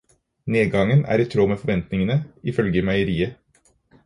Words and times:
Nedgangen 0.53 1.03
er 1.17 1.23
i 1.23 1.27
tråd 1.33 1.51
med 1.51 1.59
forventningene, 1.65 2.17
ifølge 2.53 2.85
meieriet. 2.91 3.71